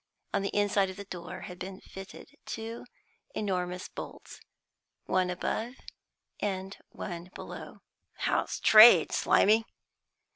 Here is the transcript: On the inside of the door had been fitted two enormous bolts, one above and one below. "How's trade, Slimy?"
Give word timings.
On 0.33 0.41
the 0.41 0.49
inside 0.49 0.89
of 0.89 0.97
the 0.97 1.03
door 1.03 1.41
had 1.41 1.59
been 1.59 1.79
fitted 1.79 2.35
two 2.47 2.87
enormous 3.35 3.87
bolts, 3.87 4.41
one 5.05 5.29
above 5.29 5.75
and 6.39 6.75
one 6.89 7.29
below. 7.35 7.81
"How's 8.13 8.59
trade, 8.59 9.11
Slimy?" 9.11 9.63